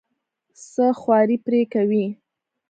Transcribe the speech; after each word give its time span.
څه 0.71 0.85
خواري 0.99 1.37
پرې 1.45 1.61
کوې. 1.73 2.05